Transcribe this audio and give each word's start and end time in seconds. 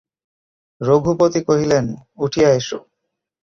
রঘুপতি 0.81 1.39
কহিলেন, 1.47 1.85
উঠিয়া 2.17 2.49
এস। 2.51 2.67